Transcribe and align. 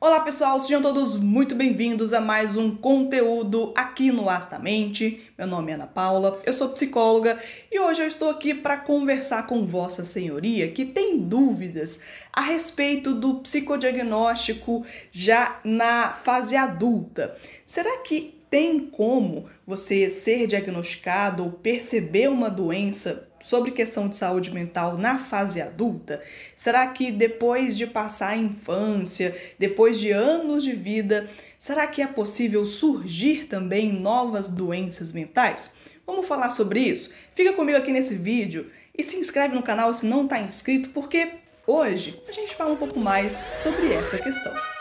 Olá 0.00 0.20
pessoal, 0.20 0.60
sejam 0.60 0.80
todos 0.80 1.16
muito 1.16 1.56
bem-vindos 1.56 2.12
a 2.12 2.20
mais 2.20 2.56
um 2.56 2.72
conteúdo 2.72 3.72
aqui 3.76 4.12
no 4.12 4.30
Astamente. 4.30 5.28
Meu 5.36 5.44
nome 5.44 5.72
é 5.72 5.74
Ana 5.74 5.88
Paula, 5.88 6.40
eu 6.46 6.52
sou 6.52 6.68
psicóloga 6.68 7.36
e 7.68 7.80
hoje 7.80 8.02
eu 8.02 8.06
estou 8.06 8.30
aqui 8.30 8.54
para 8.54 8.76
conversar 8.76 9.48
com 9.48 9.66
Vossa 9.66 10.04
Senhoria 10.04 10.70
que 10.70 10.84
tem 10.84 11.18
dúvidas 11.18 11.98
a 12.32 12.42
respeito 12.42 13.12
do 13.12 13.40
psicodiagnóstico 13.40 14.86
já 15.10 15.58
na 15.64 16.12
fase 16.12 16.54
adulta. 16.54 17.36
Será 17.64 17.98
que 17.98 18.37
tem 18.50 18.80
como 18.80 19.46
você 19.66 20.08
ser 20.08 20.46
diagnosticado 20.46 21.44
ou 21.44 21.52
perceber 21.52 22.28
uma 22.28 22.50
doença 22.50 23.28
sobre 23.40 23.70
questão 23.70 24.08
de 24.08 24.16
saúde 24.16 24.50
mental 24.50 24.96
na 24.96 25.18
fase 25.18 25.60
adulta? 25.60 26.22
Será 26.56 26.86
que 26.86 27.12
depois 27.12 27.76
de 27.76 27.86
passar 27.86 28.30
a 28.30 28.36
infância, 28.36 29.36
depois 29.58 29.98
de 29.98 30.10
anos 30.10 30.64
de 30.64 30.72
vida, 30.72 31.28
será 31.58 31.86
que 31.86 32.02
é 32.02 32.06
possível 32.06 32.64
surgir 32.66 33.46
também 33.46 33.92
novas 33.92 34.48
doenças 34.48 35.12
mentais? 35.12 35.76
Vamos 36.06 36.26
falar 36.26 36.50
sobre 36.50 36.80
isso? 36.80 37.12
Fica 37.34 37.52
comigo 37.52 37.76
aqui 37.76 37.92
nesse 37.92 38.14
vídeo 38.14 38.70
e 38.96 39.02
se 39.02 39.16
inscreve 39.18 39.54
no 39.54 39.62
canal 39.62 39.92
se 39.92 40.06
não 40.06 40.24
está 40.24 40.40
inscrito, 40.40 40.88
porque 40.90 41.32
hoje 41.66 42.20
a 42.26 42.32
gente 42.32 42.56
fala 42.56 42.72
um 42.72 42.76
pouco 42.76 42.98
mais 42.98 43.44
sobre 43.62 43.92
essa 43.92 44.18
questão. 44.18 44.77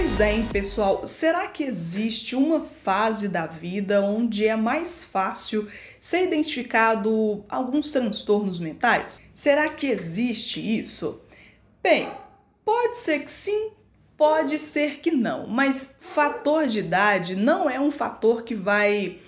Pois 0.00 0.18
é, 0.18 0.32
hein, 0.32 0.48
pessoal? 0.50 1.06
Será 1.06 1.46
que 1.46 1.62
existe 1.62 2.34
uma 2.34 2.64
fase 2.64 3.28
da 3.28 3.44
vida 3.46 4.00
onde 4.00 4.46
é 4.46 4.56
mais 4.56 5.04
fácil 5.04 5.68
ser 6.00 6.24
identificado 6.24 7.44
alguns 7.46 7.92
transtornos 7.92 8.58
mentais? 8.58 9.20
Será 9.34 9.68
que 9.68 9.86
existe 9.86 10.58
isso? 10.58 11.20
Bem, 11.82 12.10
pode 12.64 12.96
ser 12.96 13.18
que 13.20 13.30
sim, 13.30 13.72
pode 14.16 14.58
ser 14.58 15.00
que 15.00 15.10
não, 15.10 15.46
mas 15.46 15.96
fator 16.00 16.66
de 16.66 16.78
idade 16.78 17.36
não 17.36 17.68
é 17.68 17.78
um 17.78 17.90
fator 17.90 18.42
que 18.42 18.54
vai 18.54 19.18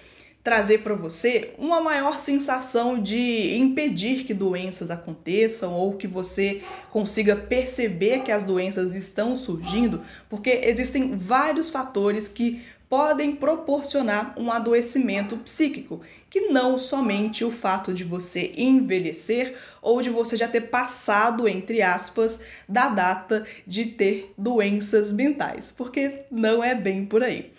trazer 0.43 0.79
para 0.79 0.95
você 0.95 1.55
uma 1.57 1.81
maior 1.81 2.19
sensação 2.19 3.01
de 3.01 3.57
impedir 3.57 4.25
que 4.25 4.35
doenças 4.35 4.91
aconteçam 4.91 5.73
ou 5.73 5.97
que 5.97 6.07
você 6.07 6.63
consiga 6.91 7.37
perceber 7.37 8.23
que 8.23 8.33
as 8.33 8.43
doenças 8.43 8.97
estão 8.97 9.37
surgindo, 9.37 10.03
porque 10.29 10.51
existem 10.65 11.17
vários 11.17 11.71
fatores 11.71 12.29
que 12.29 12.61
podem 12.93 13.35
proporcionar 13.35 14.35
um 14.37 14.53
adoecimento 14.53 15.39
psíquico, 15.39 16.03
que 16.29 16.49
não 16.49 16.77
somente 16.77 17.43
o 17.43 17.51
fato 17.51 17.95
de 17.95 18.05
você 18.05 18.53
envelhecer 18.55 19.55
ou 19.81 20.03
de 20.03 20.11
você 20.11 20.37
já 20.37 20.47
ter 20.47 20.63
passado, 20.63 21.49
entre 21.49 21.81
aspas, 21.81 22.41
da 22.69 22.91
data 22.91 23.47
de 23.67 23.87
ter 23.87 24.35
doenças 24.37 25.11
mentais, 25.11 25.73
porque 25.75 26.25
não 26.31 26.63
é 26.63 26.75
bem 26.75 27.07
por 27.07 27.23
aí. 27.23 27.51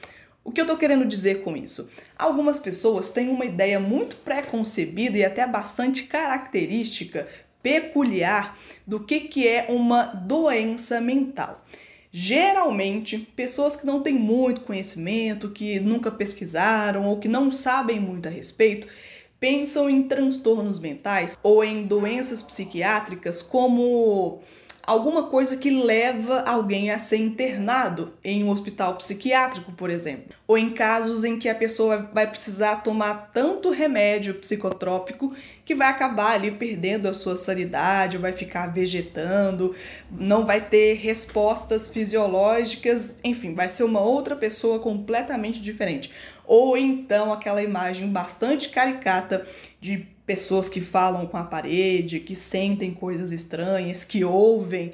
O 0.44 0.52
que 0.52 0.60
eu 0.60 0.66
tô 0.66 0.76
querendo 0.76 1.06
dizer 1.06 1.42
com 1.42 1.56
isso? 1.56 1.90
Algumas 2.18 2.60
pessoas 2.60 3.10
têm 3.10 3.30
uma 3.30 3.46
ideia 3.46 3.80
muito 3.80 4.18
pré-concebida 4.18 5.18
e 5.18 5.24
até 5.24 5.48
bastante 5.48 6.04
característica, 6.04 7.28
peculiar, 7.62 8.58
do 8.86 9.00
que, 9.00 9.22
que 9.22 9.48
é 9.48 9.68
uma 9.70 10.04
doença 10.04 11.00
mental. 11.00 11.64
Geralmente, 12.12 13.18
pessoas 13.18 13.76
que 13.76 13.86
não 13.86 14.04
têm 14.04 14.16
muito 14.16 14.62
conhecimento, 14.62 15.50
que 15.50 15.80
nunca 15.80 16.12
pesquisaram 16.12 17.06
ou 17.06 17.18
que 17.18 17.30
não 17.30 17.50
sabem 17.50 18.00
muito 18.00 18.28
a 18.28 18.30
respeito, 18.30 18.88
pensam 19.40 19.90
em 19.90 20.04
transtornos 20.04 20.80
mentais 20.80 21.38
ou 21.42 21.64
em 21.64 21.88
doenças 21.88 22.42
psiquiátricas 22.42 23.42
como 23.42 24.42
alguma 24.86 25.24
coisa 25.24 25.56
que 25.56 25.70
leva 25.70 26.42
alguém 26.42 26.92
a 26.92 27.00
ser 27.00 27.18
internado 27.18 28.14
em 28.24 28.44
um 28.44 28.50
hospital 28.50 28.96
psiquiátrico, 28.96 29.72
por 29.72 29.90
exemplo, 29.90 30.36
ou 30.46 30.58
em 30.58 30.72
casos 30.72 31.24
em 31.24 31.40
que 31.40 31.48
a 31.48 31.56
pessoa 31.56 32.10
vai 32.14 32.30
precisar 32.30 32.78
tomar 32.78 33.32
tanto 33.34 33.72
remédio 33.72 34.36
psicotrópico 34.36 35.34
que 35.64 35.74
vai 35.74 35.88
acabar 35.88 36.34
ali 36.34 36.52
perdendo 36.52 37.08
a 37.08 37.14
sua 37.14 37.38
sanidade, 37.38 38.18
vai 38.18 38.34
ficar 38.34 38.68
vegetando, 38.68 39.74
não 40.12 40.46
vai 40.46 40.60
ter 40.60 40.96
respostas 40.96 41.90
fisiológicas, 41.90 43.18
enfim, 43.24 43.54
vai 43.54 43.70
ser 43.70 43.84
uma 43.84 44.02
outra 44.02 44.36
pessoa 44.36 44.80
completamente 44.80 45.62
diferente. 45.62 46.12
Ou 46.46 46.78
então 46.78 47.32
aquela 47.32 47.64
imagem 47.64 48.08
bastante 48.08 48.70
caricata 48.70 49.46
de 49.80 50.08
pessoas 50.26 50.70
que 50.70 50.82
falam 50.82 51.26
com 51.26 51.38
a 51.38 51.44
parede, 51.44 52.20
que 52.20 52.36
sentem 52.36 52.94
coisas 52.94 53.32
estranhas, 53.32 54.04
que 54.04 54.24
ouvem 54.24 54.94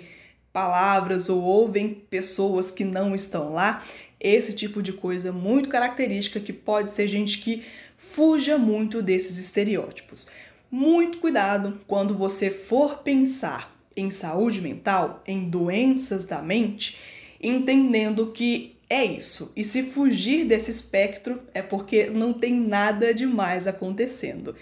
palavras 0.51 1.29
ou 1.29 1.41
ouvem 1.41 1.93
pessoas 2.09 2.71
que 2.71 2.83
não 2.83 3.13
estão 3.13 3.53
lá. 3.53 3.83
Esse 4.19 4.53
tipo 4.53 4.81
de 4.81 4.91
coisa 4.91 5.31
muito 5.31 5.69
característica 5.69 6.39
que 6.39 6.51
pode 6.51 6.89
ser 6.89 7.07
gente 7.07 7.39
que 7.39 7.63
fuja 7.97 8.57
muito 8.57 9.01
desses 9.01 9.37
estereótipos. 9.37 10.27
Muito 10.71 11.19
cuidado 11.19 11.79
quando 11.87 12.15
você 12.15 12.49
for 12.49 12.99
pensar 12.99 13.75
em 13.95 14.09
saúde 14.09 14.61
mental, 14.61 15.21
em 15.25 15.49
doenças 15.49 16.23
da 16.25 16.41
mente, 16.41 16.97
entendendo 17.41 18.27
que 18.27 18.78
é 18.89 19.05
isso. 19.05 19.51
E 19.55 19.63
se 19.63 19.83
fugir 19.83 20.45
desse 20.45 20.71
espectro 20.71 21.41
é 21.53 21.61
porque 21.61 22.09
não 22.09 22.33
tem 22.33 22.53
nada 22.53 23.13
demais 23.13 23.67
acontecendo 23.67 24.55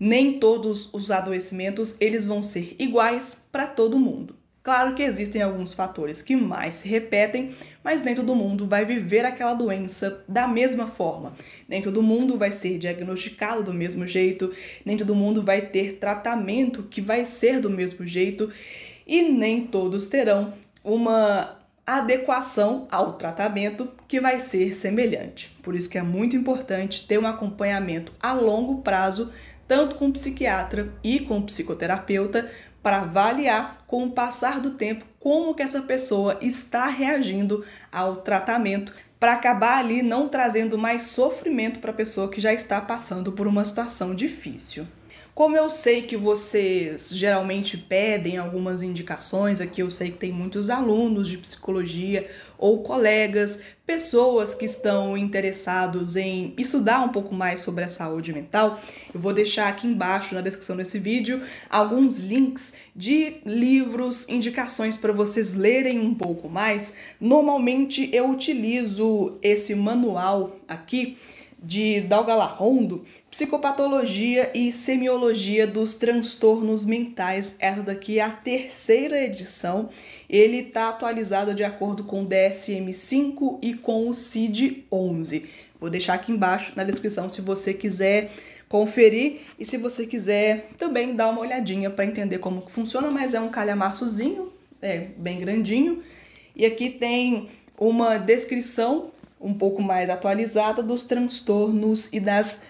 nem 0.00 0.38
todos 0.38 0.88
os 0.94 1.10
adoecimentos 1.10 2.00
eles 2.00 2.24
vão 2.24 2.42
ser 2.42 2.74
iguais 2.78 3.46
para 3.52 3.66
todo 3.66 3.98
mundo. 3.98 4.34
Claro 4.62 4.94
que 4.94 5.02
existem 5.02 5.40
alguns 5.40 5.72
fatores 5.72 6.20
que 6.20 6.36
mais 6.36 6.76
se 6.76 6.88
repetem, 6.88 7.50
mas 7.82 8.02
nem 8.02 8.14
todo 8.14 8.34
mundo 8.34 8.66
vai 8.66 8.84
viver 8.84 9.24
aquela 9.24 9.54
doença 9.54 10.22
da 10.28 10.46
mesma 10.46 10.86
forma. 10.86 11.32
Nem 11.68 11.80
todo 11.80 12.02
mundo 12.02 12.36
vai 12.36 12.52
ser 12.52 12.78
diagnosticado 12.78 13.62
do 13.62 13.74
mesmo 13.74 14.06
jeito, 14.06 14.52
nem 14.84 14.96
todo 14.96 15.14
mundo 15.14 15.42
vai 15.42 15.62
ter 15.62 15.94
tratamento 15.94 16.82
que 16.84 17.00
vai 17.00 17.24
ser 17.24 17.60
do 17.60 17.70
mesmo 17.70 18.06
jeito 18.06 18.50
e 19.06 19.22
nem 19.22 19.66
todos 19.66 20.08
terão 20.08 20.52
uma 20.84 21.58
adequação 21.98 22.86
ao 22.90 23.14
tratamento 23.14 23.90
que 24.06 24.20
vai 24.20 24.38
ser 24.38 24.74
semelhante. 24.74 25.56
Por 25.62 25.74
isso 25.74 25.88
que 25.88 25.98
é 25.98 26.02
muito 26.02 26.36
importante 26.36 27.06
ter 27.06 27.18
um 27.18 27.26
acompanhamento 27.26 28.12
a 28.20 28.32
longo 28.32 28.82
prazo 28.82 29.30
tanto 29.70 29.94
com 29.94 30.08
o 30.08 30.12
psiquiatra 30.12 30.92
e 31.00 31.20
com 31.20 31.38
o 31.38 31.42
psicoterapeuta, 31.44 32.50
para 32.82 33.02
avaliar 33.02 33.84
com 33.86 34.02
o 34.02 34.10
passar 34.10 34.58
do 34.58 34.72
tempo 34.72 35.04
como 35.20 35.54
que 35.54 35.62
essa 35.62 35.82
pessoa 35.82 36.36
está 36.40 36.86
reagindo 36.86 37.64
ao 37.92 38.16
tratamento 38.16 38.92
para 39.20 39.34
acabar 39.34 39.78
ali 39.78 40.02
não 40.02 40.28
trazendo 40.28 40.76
mais 40.76 41.02
sofrimento 41.04 41.78
para 41.78 41.92
a 41.92 41.94
pessoa 41.94 42.28
que 42.28 42.40
já 42.40 42.52
está 42.52 42.80
passando 42.80 43.30
por 43.30 43.46
uma 43.46 43.64
situação 43.64 44.12
difícil. 44.12 44.88
Como 45.40 45.56
eu 45.56 45.70
sei 45.70 46.02
que 46.02 46.18
vocês 46.18 47.08
geralmente 47.08 47.78
pedem 47.78 48.36
algumas 48.36 48.82
indicações, 48.82 49.58
aqui 49.58 49.80
eu 49.80 49.88
sei 49.88 50.10
que 50.10 50.18
tem 50.18 50.30
muitos 50.30 50.68
alunos 50.68 51.26
de 51.26 51.38
psicologia 51.38 52.28
ou 52.58 52.82
colegas, 52.82 53.58
pessoas 53.86 54.54
que 54.54 54.66
estão 54.66 55.16
interessados 55.16 56.14
em 56.14 56.52
estudar 56.58 57.00
um 57.00 57.08
pouco 57.08 57.34
mais 57.34 57.62
sobre 57.62 57.84
a 57.84 57.88
saúde 57.88 58.34
mental, 58.34 58.82
eu 59.14 59.18
vou 59.18 59.32
deixar 59.32 59.68
aqui 59.68 59.86
embaixo 59.86 60.34
na 60.34 60.42
descrição 60.42 60.76
desse 60.76 60.98
vídeo 60.98 61.42
alguns 61.70 62.18
links 62.18 62.74
de 62.94 63.38
livros, 63.46 64.28
indicações 64.28 64.98
para 64.98 65.14
vocês 65.14 65.54
lerem 65.54 65.98
um 66.00 66.14
pouco 66.14 66.50
mais. 66.50 66.92
Normalmente 67.18 68.10
eu 68.12 68.28
utilizo 68.28 69.38
esse 69.40 69.74
manual 69.74 70.60
aqui 70.68 71.16
de 71.62 72.00
Dalgalarrondo, 72.00 73.04
Psicopatologia 73.30 74.50
e 74.54 74.72
Semiologia 74.72 75.66
dos 75.66 75.94
Transtornos 75.94 76.84
Mentais. 76.84 77.54
Essa 77.58 77.82
daqui 77.82 78.18
é 78.18 78.22
a 78.22 78.30
terceira 78.30 79.22
edição. 79.22 79.90
Ele 80.28 80.58
está 80.58 80.88
atualizado 80.88 81.54
de 81.54 81.62
acordo 81.62 82.04
com 82.04 82.22
o 82.22 82.26
DSM-5 82.26 83.58
e 83.62 83.74
com 83.74 84.08
o 84.08 84.12
CID-11. 84.12 85.44
Vou 85.78 85.90
deixar 85.90 86.14
aqui 86.14 86.32
embaixo 86.32 86.72
na 86.76 86.84
descrição 86.84 87.28
se 87.28 87.40
você 87.40 87.74
quiser 87.74 88.30
conferir 88.68 89.40
e 89.58 89.64
se 89.64 89.76
você 89.76 90.06
quiser 90.06 90.70
também 90.78 91.14
dar 91.14 91.28
uma 91.28 91.40
olhadinha 91.40 91.90
para 91.90 92.06
entender 92.06 92.38
como 92.38 92.62
funciona, 92.68 93.10
mas 93.10 93.34
é 93.34 93.40
um 93.40 93.48
calhamaçozinho, 93.48 94.52
é 94.80 95.08
bem 95.16 95.40
grandinho. 95.40 96.02
E 96.54 96.64
aqui 96.64 96.90
tem 96.90 97.48
uma 97.78 98.18
descrição 98.18 99.10
um 99.40 99.54
pouco 99.54 99.82
mais 99.82 100.10
atualizada 100.10 100.82
dos 100.82 101.04
transtornos 101.04 102.12
e 102.12 102.20
das 102.20 102.62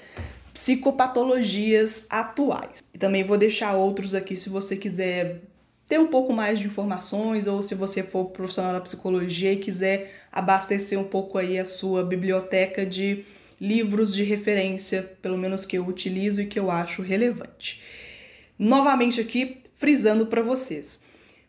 psicopatologias 0.54 2.06
atuais. 2.08 2.82
E 2.94 2.98
também 2.98 3.24
vou 3.24 3.36
deixar 3.36 3.74
outros 3.74 4.14
aqui 4.14 4.36
se 4.36 4.48
você 4.48 4.76
quiser 4.76 5.40
ter 5.86 5.98
um 5.98 6.06
pouco 6.06 6.32
mais 6.32 6.60
de 6.60 6.66
informações 6.66 7.46
ou 7.48 7.62
se 7.62 7.74
você 7.74 8.02
for 8.02 8.26
profissional 8.26 8.72
da 8.72 8.80
psicologia 8.80 9.52
e 9.52 9.56
quiser 9.56 10.26
abastecer 10.30 10.98
um 10.98 11.04
pouco 11.04 11.36
aí 11.36 11.58
a 11.58 11.64
sua 11.64 12.04
biblioteca 12.04 12.86
de 12.86 13.24
livros 13.60 14.14
de 14.14 14.22
referência, 14.22 15.02
pelo 15.20 15.36
menos 15.36 15.66
que 15.66 15.76
eu 15.76 15.86
utilizo 15.86 16.40
e 16.40 16.46
que 16.46 16.58
eu 16.58 16.70
acho 16.70 17.02
relevante. 17.02 17.82
Novamente 18.58 19.20
aqui 19.20 19.58
frisando 19.74 20.26
para 20.26 20.42
vocês. 20.42 21.02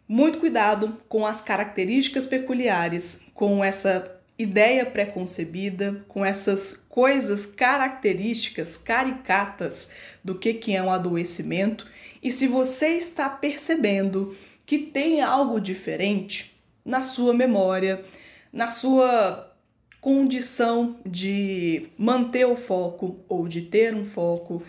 Muito 0.07 0.39
cuidado 0.39 0.97
com 1.07 1.25
as 1.25 1.39
características 1.39 2.25
peculiares, 2.25 3.25
com 3.33 3.63
essa 3.63 4.20
ideia 4.41 4.85
preconcebida, 4.85 6.03
com 6.07 6.25
essas 6.25 6.73
coisas 6.89 7.45
características, 7.45 8.77
caricatas 8.77 9.91
do 10.23 10.35
que, 10.35 10.53
que 10.53 10.75
é 10.75 10.81
um 10.81 10.91
adoecimento. 10.91 11.87
E 12.21 12.31
se 12.31 12.47
você 12.47 12.89
está 12.89 13.29
percebendo 13.29 14.35
que 14.65 14.79
tem 14.79 15.21
algo 15.21 15.59
diferente 15.59 16.55
na 16.83 17.01
sua 17.01 17.33
memória, 17.33 18.03
na 18.51 18.69
sua 18.69 19.51
condição 19.99 20.99
de 21.05 21.87
manter 21.97 22.45
o 22.45 22.55
foco 22.55 23.19
ou 23.29 23.47
de 23.47 23.61
ter 23.61 23.93
um 23.93 24.05
foco, 24.05 24.63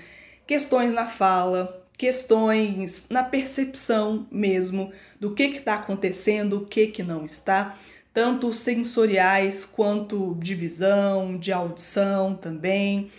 questões 0.47 0.93
na 0.93 1.07
fala, 1.07 1.83
questões 1.97 3.07
na 3.09 3.23
percepção 3.23 4.27
mesmo 4.31 4.93
do 5.19 5.35
que 5.35 5.45
está 5.45 5.75
acontecendo, 5.75 6.59
o 6.59 6.67
que, 6.67 6.89
que 6.89 7.03
não 7.03 7.25
está 7.25 7.79
tanto 8.13 8.53
sensoriais 8.53 9.65
quanto 9.65 10.35
de 10.39 10.55
visão, 10.55 11.37
de 11.37 11.53
audição 11.53 12.35
também. 12.35 13.11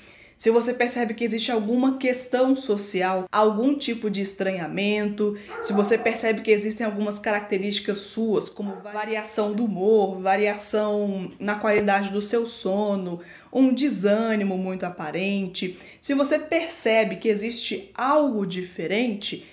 Se 0.44 0.50
você 0.50 0.74
percebe 0.74 1.14
que 1.14 1.24
existe 1.24 1.54
alguma 1.54 1.98
questão 1.98 2.54
social, 2.54 3.26
algum 3.32 3.78
tipo 3.78 4.10
de 4.10 4.22
estranhamento, 4.22 5.38
se 5.62 5.72
você 5.72 5.98
percebe 5.98 6.42
que 6.42 6.52
existem 6.52 6.86
algumas 6.86 7.18
características 7.18 8.00
suas, 8.00 8.50
como 8.50 8.76
variação 8.82 9.54
do 9.54 9.64
humor, 9.64 10.20
variação 10.20 11.32
na 11.40 11.56
qualidade 11.56 12.10
do 12.10 12.22
seu 12.22 12.46
sono, 12.46 13.22
um 13.54 13.74
desânimo 13.74 14.58
muito 14.58 14.86
aparente, 14.86 15.80
se 16.02 16.14
você 16.14 16.38
percebe 16.38 17.16
que 17.16 17.30
existe 17.30 17.90
algo 17.96 18.46
diferente, 18.46 19.46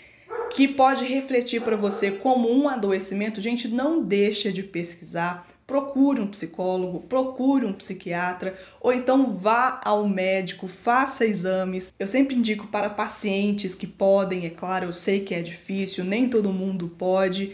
que 0.50 0.66
pode 0.66 1.04
refletir 1.04 1.62
para 1.62 1.76
você 1.76 2.10
como 2.10 2.50
um 2.50 2.68
adoecimento, 2.68 3.40
gente, 3.40 3.68
não 3.68 4.02
deixa 4.02 4.52
de 4.52 4.62
pesquisar. 4.62 5.46
Procure 5.66 6.20
um 6.20 6.26
psicólogo, 6.26 7.00
procure 7.00 7.64
um 7.64 7.72
psiquiatra, 7.72 8.58
ou 8.80 8.92
então 8.92 9.36
vá 9.36 9.80
ao 9.84 10.08
médico, 10.08 10.66
faça 10.66 11.24
exames. 11.24 11.92
Eu 11.96 12.08
sempre 12.08 12.34
indico 12.34 12.66
para 12.66 12.90
pacientes 12.90 13.76
que 13.76 13.86
podem, 13.86 14.46
é 14.46 14.50
claro, 14.50 14.86
eu 14.86 14.92
sei 14.92 15.20
que 15.20 15.32
é 15.32 15.40
difícil, 15.40 16.04
nem 16.04 16.28
todo 16.28 16.52
mundo 16.52 16.88
pode, 16.98 17.52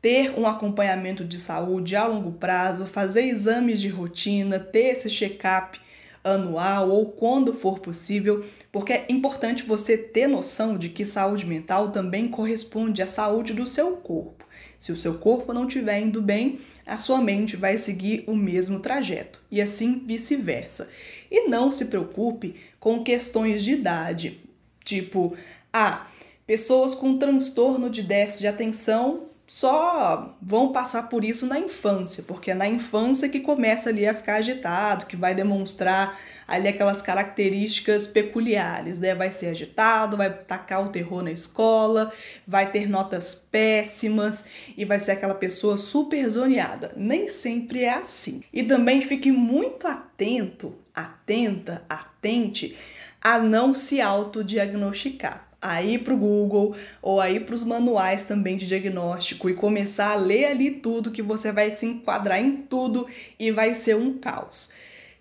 ter 0.00 0.38
um 0.38 0.46
acompanhamento 0.46 1.24
de 1.24 1.40
saúde 1.40 1.96
a 1.96 2.06
longo 2.06 2.32
prazo, 2.32 2.86
fazer 2.86 3.24
exames 3.24 3.80
de 3.80 3.88
rotina, 3.88 4.60
ter 4.60 4.92
esse 4.92 5.10
check-up 5.10 5.80
anual 6.26 6.90
ou 6.90 7.06
quando 7.06 7.54
for 7.54 7.78
possível, 7.78 8.44
porque 8.72 8.92
é 8.92 9.06
importante 9.08 9.62
você 9.62 9.96
ter 9.96 10.26
noção 10.26 10.76
de 10.76 10.88
que 10.88 11.04
saúde 11.04 11.46
mental 11.46 11.90
também 11.90 12.28
corresponde 12.28 13.00
à 13.02 13.06
saúde 13.06 13.54
do 13.54 13.66
seu 13.66 13.96
corpo. 13.96 14.44
Se 14.78 14.92
o 14.92 14.98
seu 14.98 15.18
corpo 15.18 15.52
não 15.52 15.66
estiver 15.66 16.00
indo 16.00 16.20
bem, 16.20 16.60
a 16.84 16.98
sua 16.98 17.20
mente 17.20 17.56
vai 17.56 17.78
seguir 17.78 18.24
o 18.26 18.36
mesmo 18.36 18.80
trajeto 18.80 19.40
e 19.50 19.60
assim 19.60 20.02
vice-versa. 20.04 20.88
E 21.30 21.48
não 21.48 21.72
se 21.72 21.86
preocupe 21.86 22.54
com 22.78 23.02
questões 23.02 23.64
de 23.64 23.72
idade, 23.72 24.40
tipo, 24.84 25.36
ah, 25.72 26.06
pessoas 26.46 26.94
com 26.94 27.18
transtorno 27.18 27.90
de 27.90 28.02
déficit 28.02 28.40
de 28.42 28.46
atenção 28.46 29.26
só 29.46 30.36
vão 30.42 30.72
passar 30.72 31.04
por 31.04 31.24
isso 31.24 31.46
na 31.46 31.58
infância, 31.58 32.24
porque 32.26 32.50
é 32.50 32.54
na 32.54 32.66
infância 32.66 33.28
que 33.28 33.38
começa 33.38 33.90
ali 33.90 34.04
a 34.06 34.12
ficar 34.12 34.36
agitado, 34.36 35.06
que 35.06 35.14
vai 35.14 35.36
demonstrar 35.36 36.18
ali 36.48 36.66
aquelas 36.66 37.00
características 37.00 38.08
peculiares, 38.08 38.98
né? 38.98 39.14
Vai 39.14 39.30
ser 39.30 39.46
agitado, 39.46 40.16
vai 40.16 40.30
tacar 40.30 40.84
o 40.84 40.88
terror 40.88 41.22
na 41.22 41.30
escola, 41.30 42.12
vai 42.46 42.72
ter 42.72 42.88
notas 42.88 43.34
péssimas 43.34 44.44
e 44.76 44.84
vai 44.84 44.98
ser 44.98 45.12
aquela 45.12 45.34
pessoa 45.34 45.76
super 45.76 46.28
zoneada. 46.28 46.92
Nem 46.96 47.28
sempre 47.28 47.84
é 47.84 47.94
assim. 47.94 48.42
E 48.52 48.64
também 48.64 49.00
fique 49.00 49.30
muito 49.30 49.86
atento, 49.86 50.74
atenta, 50.92 51.84
atente 51.88 52.76
a 53.22 53.38
não 53.38 53.74
se 53.74 54.00
autodiagnosticar 54.00 55.45
aí 55.60 55.98
para 55.98 56.14
o 56.14 56.18
Google 56.18 56.74
ou 57.00 57.20
aí 57.20 57.40
para 57.40 57.54
os 57.54 57.64
manuais 57.64 58.24
também 58.24 58.56
de 58.56 58.66
diagnóstico 58.66 59.48
e 59.48 59.54
começar 59.54 60.12
a 60.12 60.16
ler 60.16 60.46
ali 60.46 60.70
tudo 60.70 61.10
que 61.10 61.22
você 61.22 61.52
vai 61.52 61.70
se 61.70 61.86
enquadrar 61.86 62.40
em 62.40 62.56
tudo 62.56 63.06
e 63.38 63.50
vai 63.50 63.74
ser 63.74 63.96
um 63.96 64.18
caos. 64.18 64.72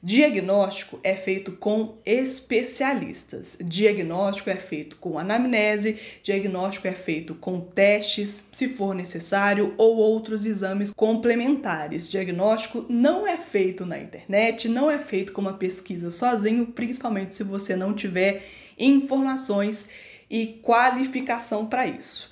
Diagnóstico 0.06 1.00
é 1.04 1.16
feito 1.16 1.54
com 1.54 1.98
especialistas. 2.06 3.58
Diagnóstico 3.60 4.52
é 4.52 4.56
feito 4.56 4.98
com 4.98 5.18
anamnese, 5.18 6.00
diagnóstico 6.22 6.88
é 6.88 6.92
feito 6.92 7.34
com 7.34 7.60
testes, 7.60 8.48
se 8.54 8.68
for 8.68 8.94
necessário, 8.94 9.74
ou 9.80 9.96
outros 9.96 10.46
exames 10.46 10.94
complementares. 10.94 12.08
Diagnóstico 12.08 12.86
não 12.88 13.26
é 13.26 13.36
feito 13.36 13.84
na 13.84 13.98
internet, 13.98 14.70
não 14.70 14.92
é 14.92 15.00
feito 15.00 15.34
com 15.34 15.42
uma 15.42 15.54
pesquisa 15.54 16.12
sozinho, 16.12 16.68
principalmente 16.68 17.34
se 17.34 17.44
você 17.44 17.76
não 17.76 17.92
tiver 17.92 18.44
informações 18.78 19.90
e 20.30 20.60
qualificação 20.62 21.66
para 21.66 21.88
isso. 21.88 22.32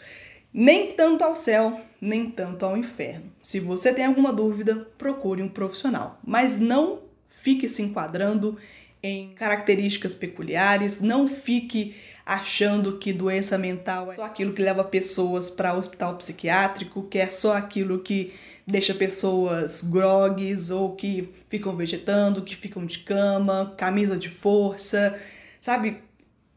Nem 0.53 0.93
tanto 0.93 1.23
ao 1.23 1.35
céu, 1.35 1.81
nem 1.99 2.29
tanto 2.29 2.65
ao 2.65 2.77
inferno. 2.77 3.31
Se 3.41 3.59
você 3.59 3.93
tem 3.93 4.05
alguma 4.05 4.31
dúvida, 4.31 4.87
procure 4.97 5.41
um 5.41 5.49
profissional, 5.49 6.19
mas 6.23 6.59
não 6.59 6.99
fique 7.41 7.67
se 7.67 7.81
enquadrando 7.81 8.57
em 9.01 9.33
características 9.35 10.15
peculiares, 10.15 11.01
não 11.01 11.27
fique 11.27 11.95
achando 12.25 12.97
que 12.97 13.11
doença 13.11 13.57
mental 13.57 14.09
é 14.09 14.15
só 14.15 14.23
aquilo 14.23 14.53
que 14.53 14.61
leva 14.61 14.83
pessoas 14.83 15.49
para 15.49 15.73
hospital 15.73 16.15
psiquiátrico, 16.15 17.03
que 17.03 17.19
é 17.19 17.27
só 17.27 17.57
aquilo 17.57 17.99
que 17.99 18.33
deixa 18.65 18.93
pessoas 18.93 19.81
grogues 19.81 20.69
ou 20.69 20.95
que 20.95 21.33
ficam 21.49 21.75
vegetando, 21.75 22.41
que 22.41 22.55
ficam 22.55 22.85
de 22.85 22.99
cama, 22.99 23.73
camisa 23.77 24.15
de 24.15 24.29
força, 24.29 25.19
sabe? 25.59 25.97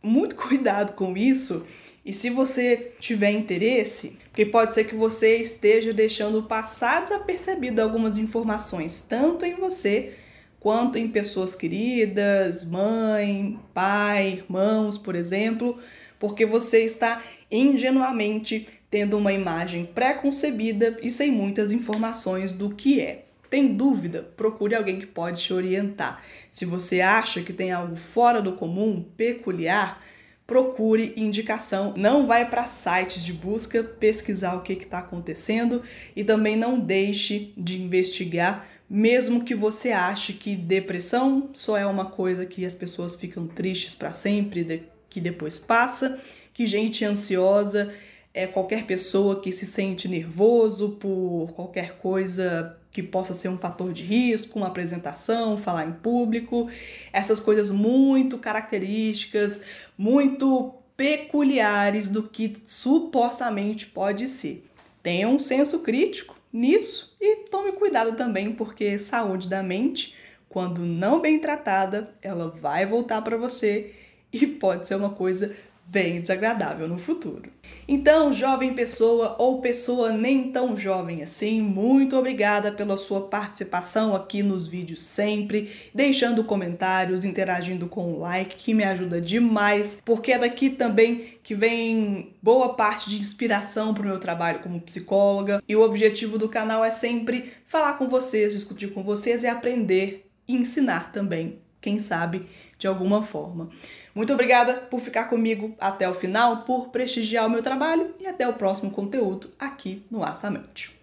Muito 0.06 0.34
cuidado 0.36 0.94
com 0.94 1.16
isso. 1.16 1.66
E 2.04 2.12
se 2.12 2.30
você 2.30 2.92
tiver 3.00 3.32
interesse, 3.32 4.16
porque 4.28 4.46
pode 4.46 4.72
ser 4.72 4.84
que 4.84 4.94
você 4.94 5.38
esteja 5.38 5.92
deixando 5.92 6.44
passar 6.44 7.02
desapercebido 7.02 7.82
algumas 7.82 8.16
informações, 8.16 9.04
tanto 9.08 9.44
em 9.44 9.54
você 9.56 10.12
quanto 10.60 10.98
em 10.98 11.08
pessoas 11.08 11.56
queridas, 11.56 12.64
mãe, 12.64 13.58
pai, 13.74 14.34
irmãos, 14.34 14.96
por 14.96 15.16
exemplo, 15.16 15.78
porque 16.18 16.46
você 16.46 16.84
está 16.84 17.22
ingenuamente 17.50 18.68
tendo 18.88 19.18
uma 19.18 19.32
imagem 19.32 19.84
pré-concebida 19.84 20.98
e 21.02 21.10
sem 21.10 21.30
muitas 21.30 21.72
informações 21.72 22.52
do 22.52 22.70
que 22.70 23.00
é. 23.00 23.25
Tem 23.48 23.74
dúvida? 23.74 24.22
Procure 24.36 24.74
alguém 24.74 24.98
que 24.98 25.06
pode 25.06 25.42
te 25.42 25.52
orientar. 25.52 26.22
Se 26.50 26.64
você 26.64 27.00
acha 27.00 27.42
que 27.42 27.52
tem 27.52 27.72
algo 27.72 27.96
fora 27.96 28.42
do 28.42 28.52
comum, 28.52 29.04
peculiar, 29.16 30.02
procure 30.46 31.12
indicação. 31.16 31.94
Não 31.96 32.26
vai 32.26 32.48
para 32.48 32.66
sites 32.66 33.24
de 33.24 33.32
busca 33.32 33.82
pesquisar 33.82 34.54
o 34.54 34.62
que 34.62 34.74
está 34.74 34.98
acontecendo 34.98 35.82
e 36.14 36.22
também 36.22 36.56
não 36.56 36.78
deixe 36.78 37.52
de 37.56 37.80
investigar, 37.82 38.66
mesmo 38.88 39.44
que 39.44 39.54
você 39.54 39.90
ache 39.90 40.32
que 40.32 40.54
depressão 40.54 41.50
só 41.52 41.76
é 41.76 41.84
uma 41.84 42.06
coisa 42.06 42.46
que 42.46 42.64
as 42.64 42.74
pessoas 42.74 43.16
ficam 43.16 43.46
tristes 43.48 43.94
para 43.94 44.12
sempre, 44.12 44.84
que 45.10 45.20
depois 45.20 45.58
passa, 45.58 46.20
que 46.54 46.66
gente 46.66 47.04
ansiosa 47.04 47.92
é 48.32 48.46
qualquer 48.46 48.84
pessoa 48.84 49.40
que 49.40 49.50
se 49.50 49.66
sente 49.66 50.06
nervoso 50.06 50.90
por 51.00 51.52
qualquer 51.54 51.96
coisa 51.96 52.76
que 52.96 53.02
possa 53.02 53.34
ser 53.34 53.50
um 53.50 53.58
fator 53.58 53.92
de 53.92 54.02
risco, 54.02 54.58
uma 54.58 54.68
apresentação, 54.68 55.58
falar 55.58 55.84
em 55.84 55.92
público, 55.92 56.66
essas 57.12 57.38
coisas 57.38 57.68
muito 57.68 58.38
características, 58.38 59.60
muito 59.98 60.72
peculiares 60.96 62.08
do 62.08 62.22
que 62.22 62.54
supostamente 62.64 63.84
pode 63.84 64.26
ser. 64.26 64.64
Tenha 65.02 65.28
um 65.28 65.38
senso 65.38 65.80
crítico 65.80 66.34
nisso 66.50 67.14
e 67.20 67.44
tome 67.50 67.72
cuidado 67.72 68.16
também, 68.16 68.52
porque 68.52 68.98
saúde 68.98 69.46
da 69.46 69.62
mente, 69.62 70.14
quando 70.48 70.80
não 70.80 71.20
bem 71.20 71.38
tratada, 71.38 72.14
ela 72.22 72.48
vai 72.48 72.86
voltar 72.86 73.20
para 73.20 73.36
você 73.36 73.92
e 74.32 74.46
pode 74.46 74.88
ser 74.88 74.94
uma 74.94 75.10
coisa 75.10 75.54
bem 75.88 76.20
desagradável 76.20 76.88
no 76.88 76.98
futuro. 76.98 77.50
Então, 77.86 78.32
jovem 78.32 78.74
pessoa 78.74 79.36
ou 79.38 79.60
pessoa 79.60 80.10
nem 80.10 80.50
tão 80.50 80.76
jovem 80.76 81.22
assim, 81.22 81.60
muito 81.60 82.16
obrigada 82.16 82.72
pela 82.72 82.96
sua 82.96 83.28
participação 83.28 84.14
aqui 84.14 84.42
nos 84.42 84.66
vídeos 84.66 85.04
sempre, 85.04 85.70
deixando 85.94 86.42
comentários, 86.42 87.24
interagindo 87.24 87.86
com 87.86 88.12
o 88.12 88.18
like, 88.18 88.56
que 88.56 88.74
me 88.74 88.82
ajuda 88.82 89.20
demais, 89.20 90.02
porque 90.04 90.32
é 90.32 90.38
daqui 90.38 90.70
também 90.70 91.38
que 91.42 91.54
vem 91.54 92.34
boa 92.42 92.74
parte 92.74 93.08
de 93.08 93.20
inspiração 93.20 93.94
para 93.94 94.02
o 94.02 94.06
meu 94.06 94.18
trabalho 94.18 94.58
como 94.58 94.80
psicóloga. 94.80 95.62
E 95.68 95.76
o 95.76 95.82
objetivo 95.82 96.36
do 96.36 96.48
canal 96.48 96.84
é 96.84 96.90
sempre 96.90 97.52
falar 97.64 97.94
com 97.94 98.08
vocês, 98.08 98.52
discutir 98.52 98.88
com 98.92 99.04
vocês 99.04 99.44
e 99.44 99.46
aprender 99.46 100.28
e 100.48 100.54
ensinar 100.56 101.12
também, 101.12 101.58
quem 101.80 102.00
sabe, 102.00 102.46
de 102.78 102.86
alguma 102.86 103.22
forma. 103.22 103.68
Muito 104.14 104.32
obrigada 104.32 104.74
por 104.74 105.00
ficar 105.00 105.24
comigo 105.24 105.74
até 105.78 106.08
o 106.08 106.14
final, 106.14 106.62
por 106.62 106.88
prestigiar 106.88 107.46
o 107.46 107.50
meu 107.50 107.62
trabalho 107.62 108.14
e 108.20 108.26
até 108.26 108.48
o 108.48 108.54
próximo 108.54 108.90
conteúdo 108.90 109.50
aqui 109.58 110.04
no 110.10 110.24
Astamente. 110.24 110.98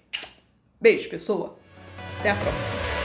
Beijo, 0.80 1.10
pessoa! 1.10 1.58
Até 2.20 2.32
a 2.32 2.36
próxima! 2.36 3.03